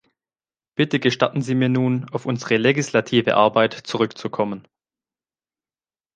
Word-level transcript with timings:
Bitte 0.73 0.99
gestatten 0.99 1.43
Sie 1.43 1.53
mir 1.53 1.69
nun, 1.69 2.09
auf 2.09 2.25
unsere 2.25 2.57
legislative 2.57 3.35
Arbeit 3.37 3.73
zurückzukommen. 3.75 4.67